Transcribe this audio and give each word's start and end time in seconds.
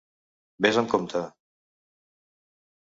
Ves 0.67 0.79
amb 0.83 0.89
compte. 0.95 1.23